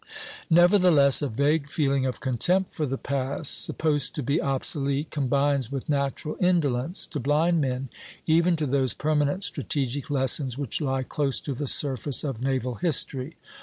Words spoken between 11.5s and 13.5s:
the surface of naval history.